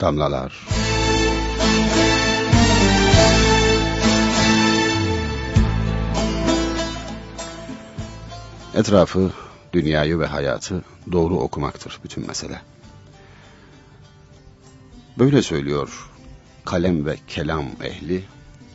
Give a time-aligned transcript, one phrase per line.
[0.00, 0.66] Damlalar
[8.74, 9.30] Etrafı,
[9.72, 12.60] dünyayı ve hayatı doğru okumaktır bütün mesele.
[15.18, 16.10] Böyle söylüyor
[16.64, 18.24] kalem ve kelam ehli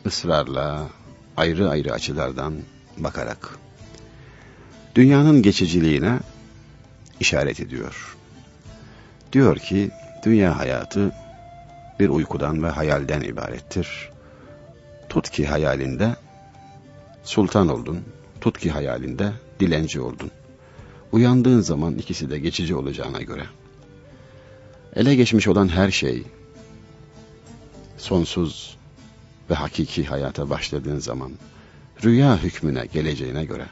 [0.06, 0.88] ısrarla
[1.36, 2.54] ayrı ayrı açılardan
[2.98, 3.58] bakarak.
[4.94, 6.18] Dünyanın geçiciliğine
[7.20, 8.16] işaret ediyor.
[9.32, 9.90] Diyor ki
[10.22, 11.12] dünya hayatı
[12.00, 14.10] bir uykudan ve hayalden ibarettir.
[15.08, 16.16] Tut ki hayalinde
[17.22, 18.04] sultan oldun,
[18.40, 20.30] tut ki hayalinde dilenci oldun.
[21.12, 23.44] Uyandığın zaman ikisi de geçici olacağına göre.
[24.96, 26.22] Ele geçmiş olan her şey,
[27.98, 28.76] sonsuz
[29.50, 31.32] ve hakiki hayata başladığın zaman,
[32.04, 33.66] rüya hükmüne geleceğine göre,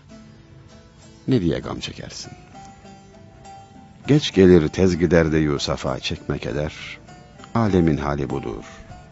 [1.29, 2.33] ne diye gam çekersin?
[4.07, 6.99] Geç gelir tez gider de Yusuf'a çekmek eder,
[7.55, 8.65] alemin hali budur,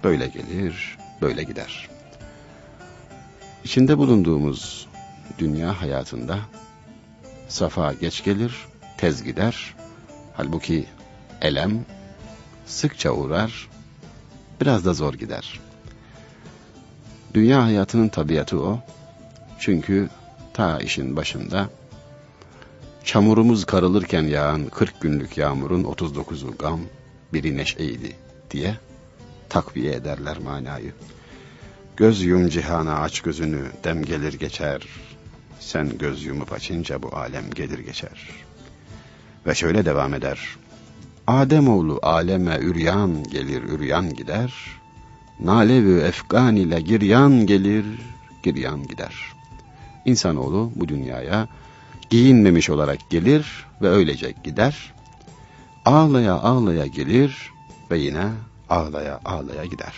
[0.04, 1.88] böyle gelir, böyle gider.
[3.64, 4.88] İçinde bulunduğumuz
[5.38, 6.38] dünya hayatında,
[7.48, 8.54] safa geç gelir,
[8.96, 9.74] tez gider.
[10.34, 10.86] Halbuki
[11.40, 11.84] elem
[12.66, 13.68] sıkça uğrar,
[14.60, 15.60] biraz da zor gider.
[17.34, 18.80] Dünya hayatının tabiatı o.
[19.58, 20.08] Çünkü
[20.54, 21.68] ta işin başında
[23.08, 26.80] çamurumuz karılırken yağan 40 günlük yağmurun 39'u gam,
[27.32, 28.16] biri neşeydi
[28.50, 28.74] diye
[29.48, 30.92] takviye ederler manayı.
[31.96, 34.82] Göz yum cihana aç gözünü, dem gelir geçer,
[35.60, 38.30] sen göz yumup açınca bu alem gelir geçer.
[39.46, 40.56] Ve şöyle devam eder.
[41.26, 44.54] Ademoğlu aleme üryan gelir üryan gider.
[45.40, 47.84] Nalevi efgan ile giryan gelir
[48.42, 49.14] giryan gider.
[50.04, 51.48] İnsanoğlu bu dünyaya
[52.10, 54.92] giyinmemiş olarak gelir ve öylece gider.
[55.84, 57.50] Ağlaya ağlaya gelir
[57.90, 58.24] ve yine
[58.70, 59.94] ağlaya ağlaya gider.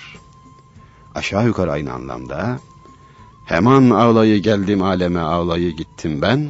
[1.15, 2.61] Aşağı yukarı aynı anlamda
[3.51, 6.49] Hemen ağlayı geldim aleme ağlayı gittim ben.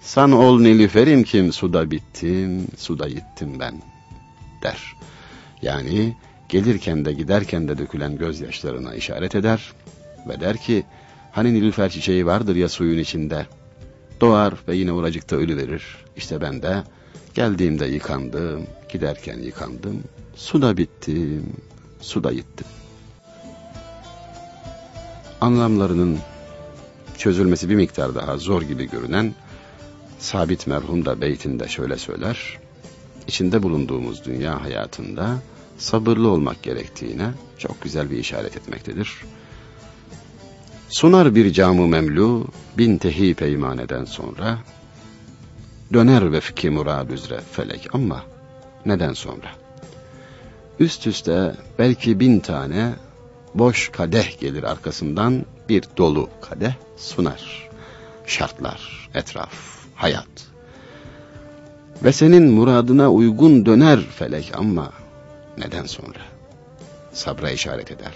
[0.00, 3.82] San ol nilüferim kim suda bittim, suda gittim ben
[4.62, 4.96] der.
[5.62, 6.16] Yani
[6.48, 9.72] gelirken de giderken de dökülen gözyaşlarına işaret eder
[10.28, 10.84] ve der ki
[11.32, 13.46] hani nilüfer çiçeği vardır ya suyun içinde
[14.24, 15.96] doğar ve yine oracıkta ölü verir.
[16.16, 16.82] İşte ben de
[17.34, 20.04] geldiğimde yıkandım, giderken yıkandım,
[20.34, 21.52] suda bittim,
[22.00, 22.66] suda gittim
[25.44, 26.18] anlamlarının
[27.18, 29.34] çözülmesi bir miktar daha zor gibi görünen
[30.18, 32.58] Sabit merhum da beytinde şöyle söyler.
[33.26, 35.36] İçinde bulunduğumuz dünya hayatında
[35.78, 39.20] sabırlı olmak gerektiğine çok güzel bir işaret etmektedir.
[40.94, 42.46] Sunar bir camı memlu
[42.78, 44.58] bin tehi peymaneden sonra
[45.92, 48.22] döner vefki murad üzere felek ama
[48.86, 49.48] neden sonra?
[50.80, 52.92] Üst üste belki bin tane
[53.54, 57.68] boş kadeh gelir arkasından bir dolu kadeh sunar.
[58.26, 59.54] Şartlar, etraf,
[59.94, 60.48] hayat.
[62.04, 64.92] Ve senin muradına uygun döner felek ama
[65.58, 66.20] neden sonra?
[67.12, 68.12] Sabra işaret eder.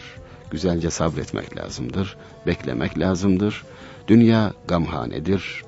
[0.50, 2.16] Güzelce sabretmek lazımdır,
[2.46, 3.64] beklemek lazımdır.
[4.08, 5.64] Dünya gamhanedir.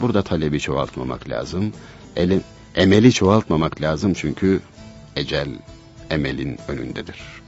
[0.00, 1.72] Burada talebi çoğaltmamak lazım.
[2.16, 2.40] Eli,
[2.74, 4.60] emeli çoğaltmamak lazım çünkü
[5.16, 5.48] ecel
[6.10, 7.45] emelin önündedir.''